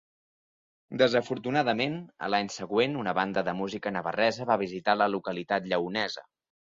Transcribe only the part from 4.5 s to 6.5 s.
va visitar la localitat lleonesa.